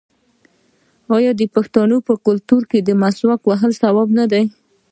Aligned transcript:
آیا 1.15 1.31
د 1.39 1.43
پښتنو 1.55 1.97
په 2.07 2.13
کلتور 2.25 2.61
کې 2.71 2.79
د 2.83 2.89
مسواک 3.01 3.41
وهل 3.45 3.71
ثواب 3.81 4.09
نه 4.19 4.25
دی؟ 4.31 4.43